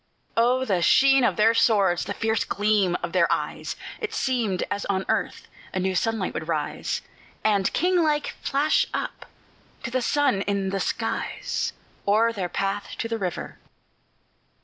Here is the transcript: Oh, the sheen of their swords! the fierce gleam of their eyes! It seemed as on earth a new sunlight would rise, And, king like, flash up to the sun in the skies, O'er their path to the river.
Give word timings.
Oh, 0.35 0.65
the 0.65 0.81
sheen 0.81 1.23
of 1.23 1.35
their 1.35 1.53
swords! 1.53 2.05
the 2.05 2.15
fierce 2.15 2.43
gleam 2.43 2.97
of 3.03 3.11
their 3.11 3.31
eyes! 3.31 3.75
It 3.99 4.15
seemed 4.15 4.63
as 4.71 4.83
on 4.85 5.05
earth 5.07 5.47
a 5.75 5.79
new 5.79 5.93
sunlight 5.93 6.33
would 6.33 6.47
rise, 6.47 7.03
And, 7.43 7.71
king 7.71 8.01
like, 8.01 8.33
flash 8.41 8.87
up 8.95 9.27
to 9.83 9.91
the 9.91 10.01
sun 10.01 10.41
in 10.47 10.71
the 10.71 10.79
skies, 10.79 11.73
O'er 12.07 12.33
their 12.33 12.49
path 12.49 12.95
to 12.97 13.07
the 13.07 13.19
river. 13.19 13.59